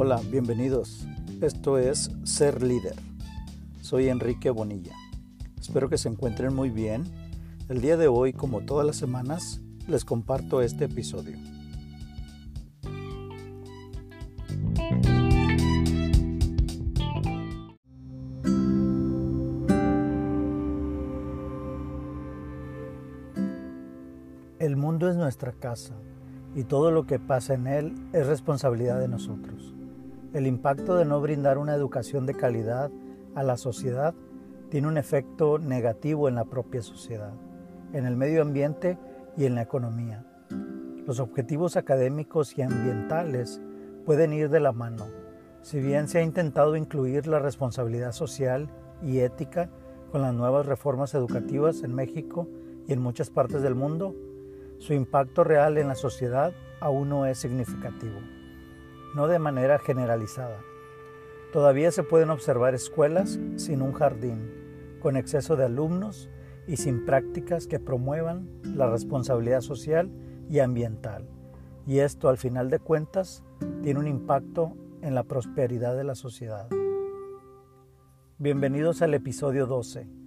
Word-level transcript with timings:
Hola, 0.00 0.20
bienvenidos. 0.30 1.08
Esto 1.40 1.76
es 1.76 2.12
Ser 2.22 2.62
Líder. 2.62 2.94
Soy 3.80 4.08
Enrique 4.08 4.48
Bonilla. 4.50 4.94
Espero 5.60 5.88
que 5.88 5.98
se 5.98 6.08
encuentren 6.08 6.54
muy 6.54 6.70
bien. 6.70 7.02
El 7.68 7.80
día 7.80 7.96
de 7.96 8.06
hoy, 8.06 8.32
como 8.32 8.60
todas 8.60 8.86
las 8.86 8.94
semanas, 8.94 9.60
les 9.88 10.04
comparto 10.04 10.62
este 10.62 10.84
episodio. 10.84 11.36
El 24.60 24.76
mundo 24.76 25.10
es 25.10 25.16
nuestra 25.16 25.50
casa 25.50 25.96
y 26.54 26.62
todo 26.62 26.92
lo 26.92 27.04
que 27.04 27.18
pasa 27.18 27.54
en 27.54 27.66
él 27.66 27.94
es 28.12 28.28
responsabilidad 28.28 29.00
de 29.00 29.08
nosotros. 29.08 29.74
El 30.34 30.46
impacto 30.46 30.96
de 30.96 31.06
no 31.06 31.22
brindar 31.22 31.56
una 31.56 31.74
educación 31.74 32.26
de 32.26 32.34
calidad 32.34 32.90
a 33.34 33.42
la 33.42 33.56
sociedad 33.56 34.14
tiene 34.68 34.86
un 34.86 34.98
efecto 34.98 35.58
negativo 35.58 36.28
en 36.28 36.34
la 36.34 36.44
propia 36.44 36.82
sociedad, 36.82 37.32
en 37.94 38.04
el 38.04 38.14
medio 38.14 38.42
ambiente 38.42 38.98
y 39.38 39.46
en 39.46 39.54
la 39.54 39.62
economía. 39.62 40.26
Los 41.06 41.18
objetivos 41.18 41.78
académicos 41.78 42.58
y 42.58 42.62
ambientales 42.62 43.62
pueden 44.04 44.34
ir 44.34 44.50
de 44.50 44.60
la 44.60 44.72
mano. 44.72 45.06
Si 45.62 45.80
bien 45.80 46.08
se 46.08 46.18
ha 46.18 46.22
intentado 46.22 46.76
incluir 46.76 47.26
la 47.26 47.38
responsabilidad 47.38 48.12
social 48.12 48.68
y 49.02 49.20
ética 49.20 49.70
con 50.12 50.20
las 50.20 50.34
nuevas 50.34 50.66
reformas 50.66 51.14
educativas 51.14 51.82
en 51.82 51.94
México 51.94 52.46
y 52.86 52.92
en 52.92 53.00
muchas 53.00 53.30
partes 53.30 53.62
del 53.62 53.74
mundo, 53.74 54.14
su 54.76 54.92
impacto 54.92 55.42
real 55.42 55.78
en 55.78 55.88
la 55.88 55.94
sociedad 55.94 56.52
aún 56.80 57.08
no 57.08 57.24
es 57.24 57.38
significativo, 57.38 58.18
no 59.14 59.28
de 59.28 59.38
manera 59.38 59.78
generalizada. 59.78 60.60
Todavía 61.52 61.90
se 61.90 62.02
pueden 62.02 62.30
observar 62.30 62.74
escuelas 62.74 63.38
sin 63.56 63.82
un 63.82 63.92
jardín, 63.92 64.98
con 65.00 65.16
exceso 65.16 65.56
de 65.56 65.64
alumnos 65.64 66.28
y 66.66 66.76
sin 66.76 67.04
prácticas 67.04 67.66
que 67.66 67.80
promuevan 67.80 68.48
la 68.62 68.90
responsabilidad 68.90 69.60
social 69.60 70.10
y 70.50 70.58
ambiental. 70.58 71.28
Y 71.86 72.00
esto, 72.00 72.28
al 72.28 72.36
final 72.36 72.68
de 72.70 72.78
cuentas, 72.78 73.42
tiene 73.82 74.00
un 74.00 74.06
impacto 74.06 74.76
en 75.00 75.14
la 75.14 75.22
prosperidad 75.22 75.96
de 75.96 76.04
la 76.04 76.14
sociedad. 76.14 76.68
Bienvenidos 78.38 79.00
al 79.02 79.14
episodio 79.14 79.66
12 79.66 80.18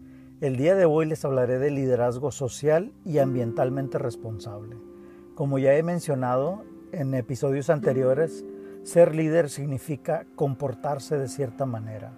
el 0.41 0.57
día 0.57 0.73
de 0.73 0.85
hoy 0.85 1.05
les 1.05 1.23
hablaré 1.23 1.59
de 1.59 1.69
liderazgo 1.69 2.31
social 2.31 2.91
y 3.05 3.19
ambientalmente 3.19 3.99
responsable. 3.99 4.75
Como 5.35 5.59
ya 5.59 5.75
he 5.75 5.83
mencionado 5.83 6.63
en 6.91 7.13
episodios 7.13 7.69
anteriores, 7.69 8.43
ser 8.83 9.13
líder 9.15 9.49
significa 9.49 10.25
comportarse 10.35 11.17
de 11.17 11.27
cierta 11.27 11.65
manera. 11.65 12.11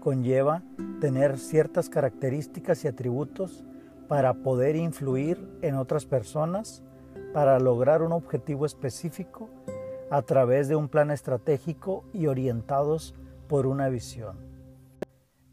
Conlleva 0.00 0.62
tener 1.00 1.38
ciertas 1.38 1.88
características 1.88 2.84
y 2.84 2.88
atributos 2.88 3.64
para 4.08 4.34
poder 4.34 4.76
influir 4.76 5.48
en 5.62 5.76
otras 5.76 6.06
personas, 6.06 6.82
para 7.32 7.58
lograr 7.58 8.02
un 8.02 8.12
objetivo 8.12 8.66
específico 8.66 9.50
a 10.10 10.22
través 10.22 10.68
de 10.68 10.76
un 10.76 10.88
plan 10.88 11.10
estratégico 11.10 12.04
y 12.12 12.26
orientados 12.26 13.14
por 13.48 13.66
una 13.66 13.88
visión. 13.88 14.36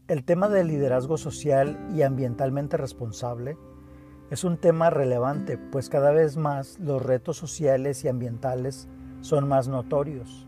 El 0.06 0.24
tema 0.24 0.48
del 0.48 0.68
liderazgo 0.68 1.16
social 1.16 1.78
y 1.94 2.02
ambientalmente 2.02 2.76
responsable 2.76 3.56
es 4.30 4.44
un 4.44 4.58
tema 4.58 4.90
relevante, 4.90 5.58
pues 5.58 5.88
cada 5.88 6.12
vez 6.12 6.36
más 6.36 6.78
los 6.78 7.02
retos 7.02 7.36
sociales 7.36 8.04
y 8.04 8.08
ambientales 8.08 8.88
son 9.20 9.48
más 9.48 9.68
notorios. 9.68 10.46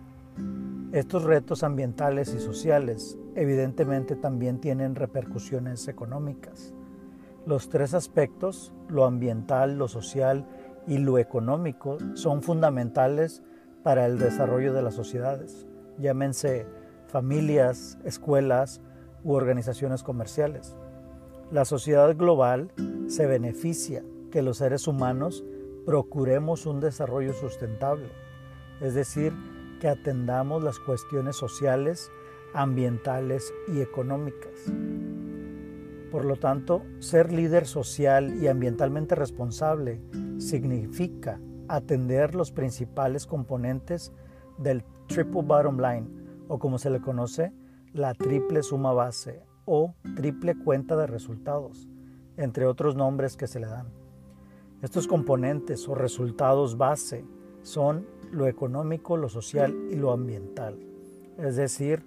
Estos 0.93 1.25
retos 1.25 1.63
ambientales 1.63 2.35
y 2.35 2.41
sociales 2.41 3.19
evidentemente 3.35 4.17
también 4.17 4.61
tienen 4.61 4.95
repercusiones 4.95 5.89
económicas. 5.89 6.73
Los 7.47 7.69
tres 7.69 7.95
aspectos, 7.95 8.73
lo 8.89 9.05
ambiental, 9.05 9.77
lo 9.77 9.89
social 9.89 10.47
y 10.87 10.99
lo 10.99 11.19
económico, 11.19 11.99
son 12.15 12.43
fundamentales 12.43 13.43
para 13.83 14.07
el 14.07 14.19
desarrollo 14.19 14.73
de 14.73 14.83
las 14.83 14.95
sociedades. 14.95 15.67
Llámense 15.99 16.67
familias, 17.09 17.99
escuelas, 18.05 18.81
u 19.25 19.33
organizaciones 19.33 20.03
comerciales. 20.03 20.77
La 21.51 21.65
sociedad 21.65 22.15
global 22.17 22.73
se 23.09 23.27
beneficia 23.27 24.05
que 24.31 24.43
los 24.43 24.59
seres 24.59 24.87
humanos 24.87 25.45
procuremos 25.87 26.67
un 26.67 26.81
desarrollo 26.81 27.33
sustentable, 27.33 28.09
es 28.81 28.95
decir, 28.95 29.33
que 29.85 29.91
atendamos 29.91 30.65
las 30.65 30.79
cuestiones 30.79 31.37
sociales, 31.37 32.11
ambientales 32.55 33.53
y 33.69 33.83
económicas. 33.83 34.73
Por 36.11 36.25
lo 36.25 36.37
tanto, 36.37 36.81
ser 37.01 37.31
líder 37.31 37.67
social 37.67 38.35
y 38.43 38.49
ambientalmente 38.49 39.15
responsable 39.15 40.01
significa 40.39 41.39
atender 41.69 42.35
los 42.35 42.51
principales 42.51 43.27
componentes 43.27 44.11
del 44.57 44.85
triple 45.07 45.43
bottom 45.43 45.79
line, 45.79 46.09
o 46.49 46.59
como 46.59 46.79
se 46.79 46.89
le 46.89 47.03
conoce, 47.03 47.53
la 47.93 48.15
triple 48.15 48.63
suma 48.63 48.95
base 48.95 49.43
o 49.67 49.95
triple 50.17 50.55
cuenta 50.57 50.97
de 50.97 51.09
resultados, 51.09 51.91
entre 52.39 52.65
otros 52.65 52.97
nombres 52.97 53.37
que 53.37 53.49
se 53.49 53.61
le 53.61 53.67
dan. 53.67 53.89
Estos 54.81 55.07
componentes 55.07 55.87
o 55.91 55.95
resultados 55.95 56.79
base 56.79 57.27
son 57.61 58.07
lo 58.35 58.47
económico, 58.49 59.17
lo 59.17 59.29
social 59.29 59.75
y 59.91 59.97
lo 59.97 60.13
ambiental, 60.13 60.79
es 61.39 61.57
decir, 61.57 62.05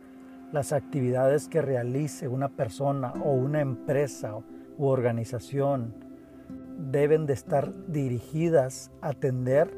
las 0.51 0.71
actividades 0.71 1.47
que 1.47 1.61
realice 1.61 2.27
una 2.27 2.49
persona 2.49 3.13
o 3.23 3.31
una 3.31 3.61
empresa 3.61 4.37
u 4.77 4.85
organización 4.85 5.93
deben 6.77 7.25
de 7.25 7.33
estar 7.33 7.73
dirigidas 7.87 8.91
a 9.01 9.09
atender 9.09 9.73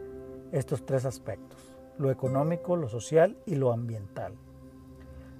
estos 0.51 0.85
tres 0.85 1.05
aspectos, 1.05 1.73
lo 1.97 2.11
económico, 2.11 2.75
lo 2.75 2.87
social 2.87 3.37
y 3.45 3.55
lo 3.55 3.71
ambiental. 3.71 4.33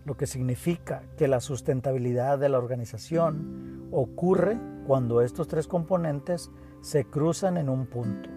Lo 0.06 0.16
que 0.16 0.26
significa 0.26 1.04
que 1.18 1.28
la 1.28 1.42
sustentabilidad 1.42 2.40
de 2.40 2.50
la 2.50 2.58
organización 2.58 3.90
ocurre 3.92 4.58
cuando 4.88 5.22
estos 5.22 5.48
tres 5.48 5.68
componentes 5.68 6.50
se 6.82 7.06
cruzan 7.06 7.58
en 7.58 7.70
un 7.70 7.86
punto, 7.86 8.30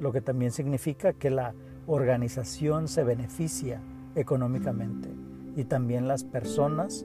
lo 0.00 0.12
que 0.12 0.20
también 0.20 0.50
significa 0.50 1.12
que 1.12 1.30
la 1.30 1.54
organización 1.88 2.86
se 2.86 3.02
beneficia 3.02 3.80
económicamente 4.14 5.08
y 5.56 5.64
también 5.64 6.06
las 6.06 6.22
personas 6.22 7.04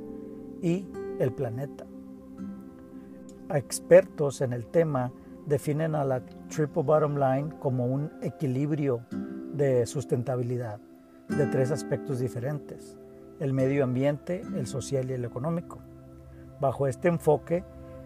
y 0.62 0.88
el 1.20 1.32
planeta. 1.34 1.86
Expertos 3.50 4.42
en 4.42 4.54
el 4.54 4.68
tema 4.68 5.12
definen 5.46 5.96
a 5.96 6.04
la 6.04 6.24
Triple 6.50 6.84
Bottom 6.84 7.18
Line 7.18 7.50
como 7.60 7.88
un 7.88 8.12
equilibrio 8.22 9.06
de 9.54 9.86
sustentabilidad 9.86 10.80
de 11.30 11.48
tres 11.48 11.72
aspectos 11.72 12.20
diferentes 12.20 12.98
el 13.40 13.54
medio 13.54 13.84
ambiente, 13.84 14.42
el 14.56 14.68
social 14.68 15.10
y 15.10 15.14
el 15.14 15.26
económico. 15.26 15.80
Bajo 16.62 16.88
este 16.88 17.08
enfoque, 17.08 17.64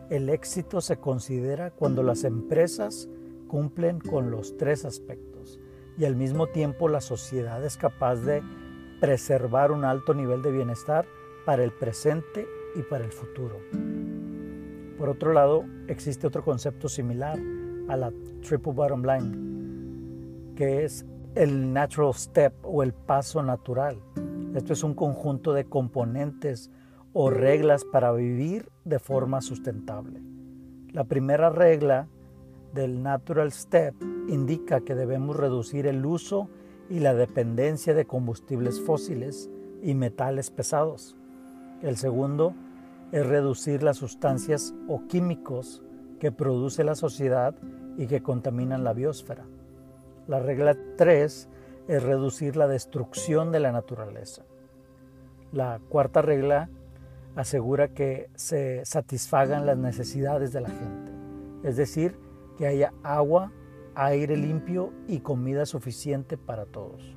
el 0.10 0.30
éxito 0.30 0.82
se 0.82 0.98
considera 0.98 1.72
cuando 1.72 2.02
las 2.02 2.24
empresas 2.24 3.10
cumplen 3.48 4.00
con 4.00 4.32
los 4.32 4.58
tres 4.58 4.86
aspectos 4.86 5.27
y 5.98 6.06
al 6.06 6.16
mismo 6.16 6.48
tiempo 6.48 6.88
la 6.88 7.02
sociedad 7.02 7.64
es 7.66 7.76
capaz 7.76 8.18
de 8.18 8.44
preservar 9.00 9.72
un 9.72 9.84
alto 9.84 10.14
nivel 10.14 10.42
de 10.42 10.52
bienestar 10.52 11.06
para 11.46 11.64
el 11.64 11.72
presente 11.72 12.48
y 12.76 12.84
para 12.84 13.06
el 13.06 13.12
futuro. 13.12 13.58
Por 14.98 15.10
otro 15.10 15.34
lado, 15.34 15.66
existe 15.88 16.28
otro 16.28 16.44
concepto 16.44 16.90
similar 16.90 17.40
a 17.88 17.98
la 17.98 18.12
triple 18.42 18.74
bottom 18.74 19.04
line, 19.04 20.56
que 20.56 20.84
es 20.84 21.06
el 21.36 21.72
natural 21.72 22.14
step 22.14 22.54
o 22.64 22.84
el 22.84 22.94
paso 22.94 23.44
natural. 23.44 24.02
Esto 24.56 24.74
es 24.74 24.84
un 24.84 24.96
conjunto 24.96 25.54
de 25.54 25.66
componentes 25.66 26.72
o 27.14 27.30
reglas 27.30 27.86
para 27.86 28.12
vivir 28.12 28.70
de 28.86 29.00
forma 29.00 29.42
sustentable. 29.42 30.22
La 30.92 31.04
primera 31.04 31.50
regla 31.50 32.08
del 32.74 33.02
Natural 33.02 33.52
Step 33.52 33.96
indica 34.28 34.82
que 34.82 34.96
debemos 34.96 35.36
reducir 35.36 35.88
el 35.88 36.06
uso 36.06 36.50
y 36.90 37.00
la 37.00 37.14
dependencia 37.14 37.94
de 37.94 38.06
combustibles 38.06 38.82
fósiles 38.82 39.50
y 39.82 39.94
metales 39.94 40.52
pesados. 40.52 41.16
El 41.82 41.98
segundo 41.98 42.54
es 43.12 43.26
reducir 43.26 43.84
las 43.84 43.98
sustancias 43.98 44.74
o 44.88 45.08
químicos 45.08 45.84
que 46.20 46.32
produce 46.32 46.84
la 46.84 46.96
sociedad 46.96 47.56
y 47.98 48.08
que 48.08 48.22
contaminan 48.22 48.84
la 48.84 48.94
biosfera. 48.94 49.46
La 50.28 50.40
regla 50.40 50.76
3 50.98 51.50
es 51.88 52.04
reducir 52.04 52.58
la 52.58 52.68
destrucción 52.68 53.52
de 53.52 53.60
la 53.60 53.72
naturaleza. 53.72 54.44
La 55.52 55.80
cuarta 55.90 56.22
regla 56.22 56.70
asegura 57.36 57.90
que 57.90 58.30
se 58.36 58.84
satisfagan 58.86 59.66
las 59.66 59.78
necesidades 59.78 60.52
de 60.52 60.62
la 60.62 60.70
gente, 60.70 61.12
es 61.64 61.78
decir, 61.78 62.18
que 62.58 62.68
haya 62.68 62.94
agua, 63.04 63.52
aire 63.96 64.36
limpio 64.36 64.92
y 65.08 65.20
comida 65.20 65.66
suficiente 65.66 66.38
para 66.38 66.66
todos. 66.66 67.16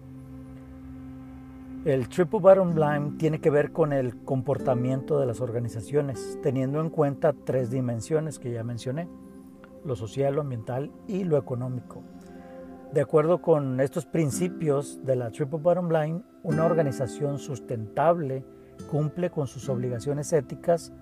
El 1.85 2.11
triple 2.11 2.41
bottom 2.41 2.75
line 2.75 3.17
tiene 3.17 3.41
que 3.41 3.49
ver 3.49 3.73
con 3.73 3.95
el 3.95 4.23
comportamiento 4.25 5.19
de 5.19 5.25
las 5.25 5.41
organizaciones, 5.41 6.39
teniendo 6.43 6.81
en 6.81 6.91
cuenta 6.91 7.33
tres 7.33 7.71
dimensiones 7.71 8.39
que 8.39 8.53
ya 8.53 8.63
mencioné, 8.63 9.09
lo 9.85 9.97
social, 9.97 10.35
lo 10.35 10.43
ambiental 10.43 10.93
y 11.09 11.25
lo 11.25 11.39
económico. 11.39 12.03
De 12.93 13.01
acuerdo 13.01 13.41
con 13.41 13.81
estos 13.81 14.05
principios 14.05 15.03
de 15.07 15.17
la 15.17 15.31
triple 15.31 15.59
bottom 15.59 15.91
line, 15.91 16.23
una 16.43 16.67
organización 16.67 17.39
sustentable 17.39 18.45
cumple 18.91 19.31
con 19.31 19.47
sus 19.47 19.69
obligaciones 19.69 20.33
éticas 20.33 20.93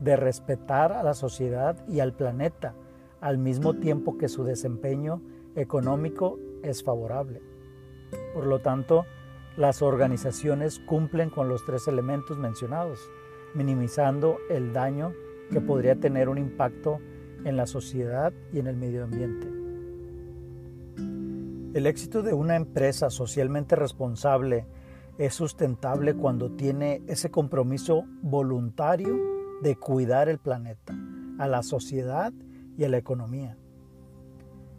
de 0.00 0.16
respetar 0.16 0.92
a 0.92 1.02
la 1.02 1.14
sociedad 1.14 1.76
y 1.88 2.00
al 2.00 2.14
planeta, 2.14 2.74
al 3.22 3.38
mismo 3.38 3.74
tiempo 3.74 4.18
que 4.18 4.28
su 4.28 4.44
desempeño 4.44 5.22
económico 5.54 6.38
es 6.62 6.82
favorable. 6.82 7.40
Por 8.34 8.46
lo 8.46 8.58
tanto, 8.58 9.06
las 9.56 9.80
organizaciones 9.80 10.80
cumplen 10.80 11.30
con 11.30 11.48
los 11.48 11.64
tres 11.64 11.86
elementos 11.86 12.36
mencionados, 12.36 12.98
minimizando 13.54 14.38
el 14.50 14.72
daño 14.72 15.12
que 15.50 15.60
podría 15.60 15.94
tener 15.94 16.28
un 16.28 16.36
impacto 16.36 16.98
en 17.44 17.56
la 17.56 17.66
sociedad 17.66 18.32
y 18.52 18.58
en 18.58 18.66
el 18.66 18.76
medio 18.76 19.04
ambiente. 19.04 19.46
El 21.78 21.86
éxito 21.86 22.22
de 22.22 22.34
una 22.34 22.56
empresa 22.56 23.08
socialmente 23.08 23.76
responsable 23.76 24.66
es 25.16 25.34
sustentable 25.34 26.14
cuando 26.14 26.50
tiene 26.50 27.02
ese 27.06 27.30
compromiso 27.30 28.04
voluntario 28.20 29.16
de 29.62 29.76
cuidar 29.76 30.28
el 30.28 30.38
planeta, 30.38 30.94
a 31.38 31.46
la 31.46 31.62
sociedad 31.62 32.32
y 32.32 32.51
a 32.80 32.88
la 32.88 32.98
economía. 32.98 33.56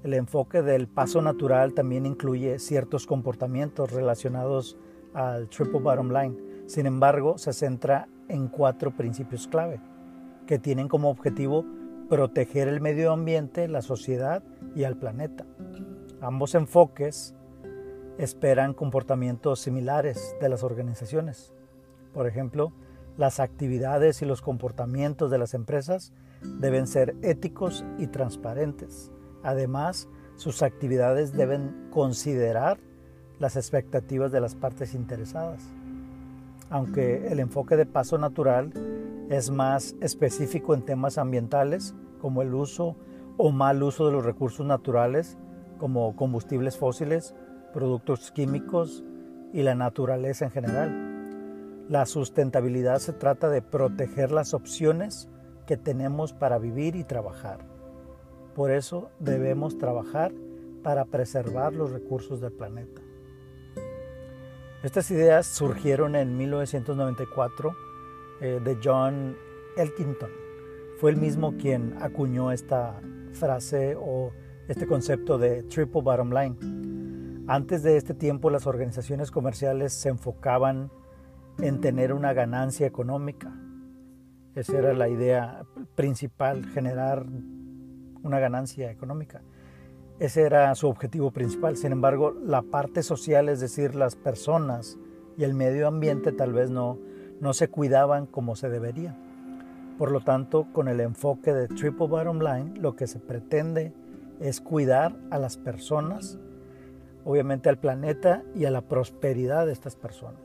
El 0.03 0.13
enfoque 0.13 0.61
del 0.61 0.87
paso 0.87 1.21
natural 1.21 1.73
también 1.73 2.05
incluye 2.05 2.59
ciertos 2.59 3.07
comportamientos 3.07 3.91
relacionados 3.91 4.77
al 5.13 5.47
triple 5.47 5.79
bottom 5.79 6.11
line. 6.11 6.35
Sin 6.65 6.85
embargo, 6.85 7.37
se 7.37 7.53
centra 7.53 8.07
en 8.27 8.47
cuatro 8.49 8.91
principios 8.91 9.47
clave 9.47 9.79
que 10.45 10.59
tienen 10.59 10.89
como 10.89 11.09
objetivo 11.09 11.65
proteger 12.09 12.67
el 12.67 12.81
medio 12.81 13.13
ambiente, 13.13 13.67
la 13.69 13.81
sociedad 13.81 14.43
y 14.75 14.83
al 14.83 14.97
planeta. 14.97 15.45
Ambos 16.19 16.55
enfoques 16.55 17.33
esperan 18.17 18.73
comportamientos 18.73 19.59
similares 19.59 20.35
de 20.41 20.49
las 20.49 20.63
organizaciones. 20.63 21.53
Por 22.13 22.27
ejemplo, 22.27 22.73
las 23.17 23.39
actividades 23.39 24.21
y 24.21 24.25
los 24.25 24.41
comportamientos 24.41 25.29
de 25.29 25.37
las 25.37 25.53
empresas 25.53 26.13
deben 26.41 26.87
ser 26.87 27.15
éticos 27.21 27.85
y 27.97 28.07
transparentes. 28.07 29.11
Además, 29.43 30.07
sus 30.35 30.63
actividades 30.63 31.33
deben 31.33 31.89
considerar 31.91 32.79
las 33.39 33.55
expectativas 33.55 34.31
de 34.31 34.41
las 34.41 34.55
partes 34.55 34.93
interesadas. 34.93 35.61
Aunque 36.69 37.27
el 37.27 37.39
enfoque 37.39 37.75
de 37.75 37.85
paso 37.85 38.17
natural 38.17 38.71
es 39.29 39.51
más 39.51 39.95
específico 40.01 40.73
en 40.73 40.83
temas 40.83 41.17
ambientales 41.17 41.93
como 42.19 42.41
el 42.41 42.53
uso 42.53 42.95
o 43.37 43.51
mal 43.51 43.83
uso 43.83 44.05
de 44.05 44.13
los 44.13 44.25
recursos 44.25 44.65
naturales 44.65 45.37
como 45.77 46.15
combustibles 46.15 46.77
fósiles, 46.77 47.35
productos 47.73 48.31
químicos 48.31 49.03
y 49.51 49.63
la 49.63 49.75
naturaleza 49.75 50.45
en 50.45 50.51
general. 50.51 51.12
La 51.89 52.05
sustentabilidad 52.05 52.99
se 52.99 53.11
trata 53.11 53.49
de 53.49 53.61
proteger 53.61 54.31
las 54.31 54.53
opciones 54.53 55.29
que 55.67 55.75
tenemos 55.75 56.31
para 56.31 56.57
vivir 56.57 56.95
y 56.95 57.03
trabajar. 57.03 57.59
Por 58.55 58.71
eso 58.71 59.09
debemos 59.19 59.77
trabajar 59.77 60.31
para 60.81 61.05
preservar 61.05 61.73
los 61.73 61.91
recursos 61.91 62.39
del 62.39 62.53
planeta. 62.53 63.01
Estas 64.83 65.09
ideas 65.11 65.45
surgieron 65.45 66.15
en 66.15 66.37
1994 66.37 67.75
eh, 68.41 68.61
de 68.63 68.77
John 68.83 69.35
Elkington. 69.77 70.29
Fue 70.99 71.11
el 71.11 71.17
mismo 71.17 71.55
quien 71.57 71.95
acuñó 72.01 72.51
esta 72.51 73.01
frase 73.33 73.95
o 73.99 74.31
este 74.67 74.87
concepto 74.87 75.37
de 75.37 75.63
triple 75.63 76.01
bottom 76.01 76.31
line. 76.31 76.55
Antes 77.47 77.83
de 77.83 77.97
este 77.97 78.13
tiempo 78.13 78.49
las 78.49 78.67
organizaciones 78.67 79.31
comerciales 79.31 79.93
se 79.93 80.09
enfocaban 80.09 80.91
en 81.59 81.81
tener 81.81 82.13
una 82.13 82.33
ganancia 82.33 82.87
económica. 82.87 83.53
Esa 84.55 84.77
era 84.77 84.93
la 84.93 85.09
idea 85.09 85.65
principal, 85.95 86.65
generar 86.67 87.25
una 88.23 88.39
ganancia 88.39 88.91
económica. 88.91 89.41
Ese 90.19 90.43
era 90.43 90.73
su 90.75 90.87
objetivo 90.87 91.31
principal. 91.31 91.75
Sin 91.75 91.91
embargo, 91.91 92.31
la 92.31 92.61
parte 92.61 93.03
social, 93.03 93.49
es 93.49 93.59
decir, 93.59 93.95
las 93.95 94.15
personas 94.15 94.97
y 95.37 95.43
el 95.43 95.53
medio 95.53 95.87
ambiente 95.87 96.31
tal 96.31 96.53
vez 96.53 96.69
no, 96.69 96.99
no 97.39 97.53
se 97.53 97.67
cuidaban 97.67 98.27
como 98.27 98.55
se 98.55 98.69
debería. 98.69 99.17
Por 99.97 100.11
lo 100.11 100.21
tanto, 100.21 100.67
con 100.71 100.87
el 100.87 100.99
enfoque 100.99 101.53
de 101.53 101.67
Triple 101.67 102.07
Bottom 102.07 102.39
Line, 102.39 102.79
lo 102.79 102.95
que 102.95 103.07
se 103.07 103.19
pretende 103.19 103.93
es 104.39 104.61
cuidar 104.61 105.15
a 105.29 105.39
las 105.39 105.57
personas, 105.57 106.39
obviamente 107.25 107.69
al 107.69 107.77
planeta 107.77 108.43
y 108.55 108.65
a 108.65 108.71
la 108.71 108.81
prosperidad 108.81 109.65
de 109.65 109.73
estas 109.73 109.95
personas. 109.95 110.41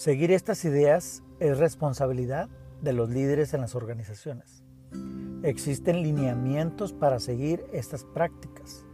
Seguir 0.00 0.30
estas 0.30 0.64
ideas 0.64 1.22
es 1.40 1.58
responsabilidad 1.58 2.48
de 2.80 2.94
los 2.94 3.10
líderes 3.10 3.52
en 3.52 3.60
las 3.60 3.74
organizaciones. 3.74 4.64
Existen 5.42 6.02
lineamientos 6.02 6.94
para 6.94 7.18
seguir 7.18 7.66
estas 7.74 8.04
prácticas. 8.04 8.86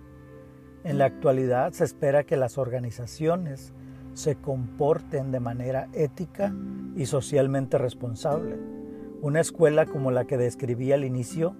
En 0.82 0.98
la 0.98 1.04
actualidad 1.04 1.70
se 1.74 1.84
espera 1.84 2.24
que 2.24 2.36
las 2.36 2.58
organizaciones 2.58 3.72
se 4.14 4.34
comporten 4.34 5.30
de 5.30 5.38
manera 5.38 5.88
ética 5.92 6.52
y 6.96 7.06
socialmente 7.06 7.78
responsable. 7.78 8.58
Una 9.22 9.38
escuela 9.38 9.86
como 9.86 10.10
la 10.10 10.24
que 10.24 10.36
describí 10.36 10.90
al 10.90 11.04
inicio, 11.04 11.54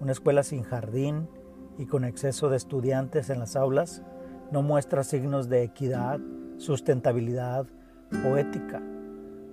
una 0.00 0.12
escuela 0.12 0.42
sin 0.42 0.62
jardín 0.62 1.28
y 1.76 1.84
con 1.84 2.06
exceso 2.06 2.48
de 2.48 2.56
estudiantes 2.56 3.28
en 3.28 3.40
las 3.40 3.56
aulas, 3.56 4.02
no 4.50 4.62
muestra 4.62 5.04
signos 5.04 5.50
de 5.50 5.64
equidad, 5.64 6.18
sustentabilidad 6.56 7.66
o. 8.12 8.36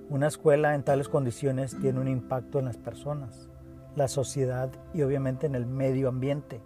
Una 0.10 0.28
escuela 0.28 0.76
en 0.76 0.84
tales 0.84 1.10
condiciones 1.10 1.78
tiene 1.80 2.00
un 2.00 2.08
impacto 2.08 2.60
en 2.60 2.66
las 2.66 2.78
personas, 2.78 3.50
la 3.96 4.08
sociedad 4.08 4.70
y 4.94 5.02
obviamente 5.02 5.48
en 5.48 5.56
el 5.56 5.66
medio 5.66 6.10
ambiente. 6.10 6.62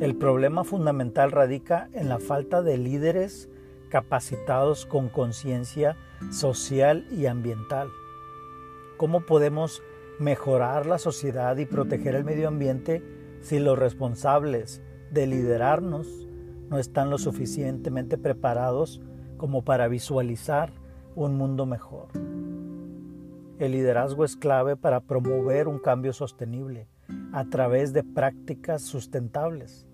El 0.00 0.16
problema 0.16 0.64
fundamental 0.64 1.32
radica 1.32 1.88
en 1.92 2.08
la 2.08 2.18
falta 2.18 2.62
de 2.62 2.76
líderes 2.76 3.48
capacitados 3.88 4.84
con 4.84 5.08
conciencia 5.08 5.96
social 6.30 7.06
y 7.10 7.26
ambiental. 7.26 7.88
¿Cómo 8.96 9.24
podemos 9.26 9.82
mejorar 10.18 10.86
la 10.86 10.98
sociedad 10.98 11.56
y 11.58 11.66
proteger 11.66 12.14
el 12.14 12.24
medio 12.24 12.48
ambiente 12.48 13.02
si 13.40 13.58
los 13.58 13.78
responsables 13.78 14.82
de 15.10 15.26
liderarnos 15.26 16.26
no 16.68 16.78
están 16.78 17.10
lo 17.10 17.18
suficientemente 17.18 18.18
preparados 18.18 19.00
como 19.36 19.62
para 19.62 19.88
visualizar 19.88 20.72
un 21.16 21.36
mundo 21.36 21.66
mejor. 21.66 22.08
El 23.58 23.72
liderazgo 23.72 24.24
es 24.24 24.36
clave 24.36 24.76
para 24.76 25.00
promover 25.00 25.66
un 25.66 25.78
cambio 25.78 26.12
sostenible 26.12 26.88
a 27.32 27.46
través 27.46 27.94
de 27.94 28.04
prácticas 28.04 28.82
sustentables. 28.82 29.86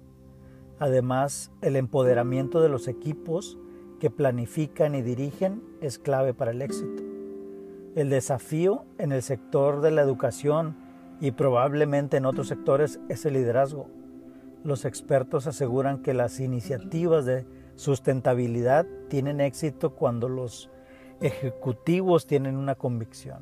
Además, 0.80 1.52
el 1.62 1.76
empoderamiento 1.76 2.60
de 2.60 2.68
los 2.68 2.88
equipos 2.88 3.56
que 4.00 4.10
planifican 4.10 4.96
y 4.96 5.02
dirigen 5.02 5.62
es 5.80 6.00
clave 6.00 6.34
para 6.34 6.50
el 6.50 6.60
éxito. 6.60 7.04
El 7.94 8.10
desafío 8.10 8.84
en 8.98 9.12
el 9.12 9.22
sector 9.22 9.80
de 9.80 9.92
la 9.92 10.02
educación 10.02 10.76
y 11.20 11.30
probablemente 11.30 12.16
en 12.16 12.26
otros 12.26 12.48
sectores 12.48 12.98
es 13.08 13.24
el 13.26 13.34
liderazgo. 13.34 13.86
Los 14.64 14.84
expertos 14.84 15.46
aseguran 15.46 16.02
que 16.02 16.14
las 16.14 16.40
iniciativas 16.40 17.26
de 17.26 17.46
sustentabilidad 17.76 18.86
tienen 19.08 19.40
éxito 19.40 19.94
cuando 19.94 20.28
los 20.28 20.68
ejecutivos 21.22 22.26
tienen 22.26 22.56
una 22.56 22.74
convicción. 22.74 23.40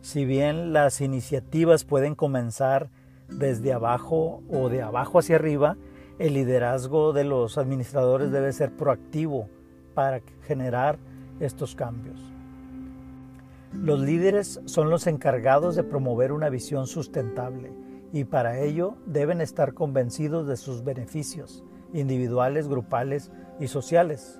Si 0.00 0.24
bien 0.24 0.72
las 0.72 1.00
iniciativas 1.00 1.84
pueden 1.84 2.14
comenzar 2.14 2.90
desde 3.28 3.72
abajo 3.72 4.42
o 4.50 4.68
de 4.68 4.82
abajo 4.82 5.18
hacia 5.18 5.36
arriba, 5.36 5.76
el 6.18 6.34
liderazgo 6.34 7.12
de 7.12 7.24
los 7.24 7.58
administradores 7.58 8.30
debe 8.30 8.52
ser 8.52 8.72
proactivo 8.72 9.48
para 9.94 10.20
generar 10.46 10.98
estos 11.40 11.74
cambios. 11.74 12.20
Los 13.72 14.00
líderes 14.00 14.60
son 14.66 14.88
los 14.90 15.06
encargados 15.06 15.74
de 15.74 15.82
promover 15.82 16.32
una 16.32 16.48
visión 16.48 16.86
sustentable 16.86 17.72
y 18.12 18.24
para 18.24 18.60
ello 18.60 18.96
deben 19.06 19.40
estar 19.40 19.74
convencidos 19.74 20.46
de 20.46 20.56
sus 20.56 20.84
beneficios 20.84 21.64
individuales, 21.92 22.68
grupales 22.68 23.32
y 23.58 23.66
sociales. 23.66 24.38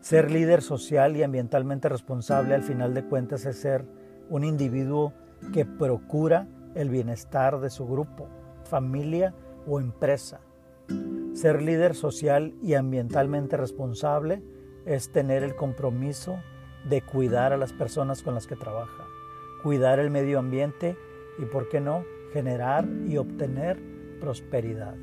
Ser 0.00 0.30
líder 0.30 0.62
social 0.62 1.16
y 1.16 1.22
ambientalmente 1.22 1.88
responsable 1.90 2.54
al 2.54 2.62
final 2.62 2.94
de 2.94 3.04
cuentas 3.04 3.44
es 3.44 3.56
ser 3.56 3.84
un 4.30 4.44
individuo 4.44 5.12
que 5.52 5.66
procura 5.66 6.48
el 6.74 6.88
bienestar 6.88 7.60
de 7.60 7.68
su 7.68 7.86
grupo, 7.86 8.26
familia 8.64 9.34
o 9.66 9.78
empresa. 9.78 10.40
Ser 11.34 11.60
líder 11.60 11.94
social 11.94 12.54
y 12.62 12.74
ambientalmente 12.74 13.58
responsable 13.58 14.42
es 14.86 15.12
tener 15.12 15.42
el 15.42 15.54
compromiso 15.54 16.38
de 16.88 17.02
cuidar 17.02 17.52
a 17.52 17.58
las 17.58 17.74
personas 17.74 18.22
con 18.22 18.34
las 18.34 18.46
que 18.46 18.56
trabaja, 18.56 19.04
cuidar 19.62 19.98
el 19.98 20.10
medio 20.10 20.38
ambiente 20.38 20.96
y, 21.38 21.44
¿por 21.44 21.68
qué 21.68 21.80
no?, 21.80 22.04
generar 22.32 22.88
y 23.06 23.18
obtener 23.18 23.78
prosperidad. 24.18 24.94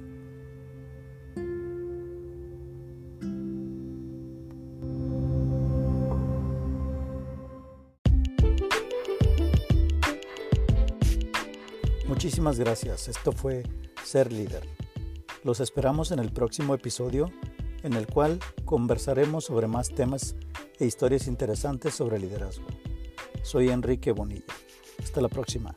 Muchísimas 12.07 12.57
gracias. 12.57 13.09
Esto 13.09 13.33
fue 13.33 13.63
Ser 14.03 14.31
Líder. 14.31 14.65
Los 15.43 15.59
esperamos 15.59 16.11
en 16.11 16.19
el 16.19 16.31
próximo 16.31 16.73
episodio 16.73 17.31
en 17.83 17.93
el 17.93 18.07
cual 18.07 18.39
conversaremos 18.65 19.45
sobre 19.45 19.67
más 19.67 19.89
temas 19.89 20.35
e 20.79 20.85
historias 20.85 21.27
interesantes 21.27 21.93
sobre 21.93 22.19
liderazgo. 22.19 22.65
Soy 23.43 23.69
Enrique 23.69 24.11
Bonilla. 24.11 24.45
Hasta 25.03 25.21
la 25.21 25.27
próxima. 25.27 25.75